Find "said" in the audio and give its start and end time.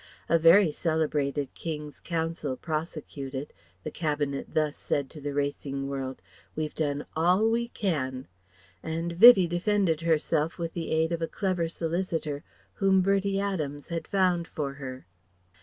4.75-5.11